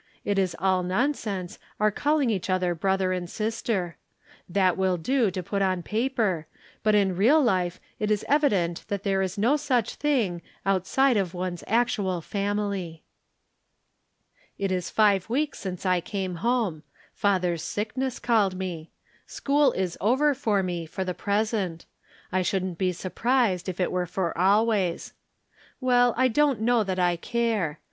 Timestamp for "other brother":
2.49-3.13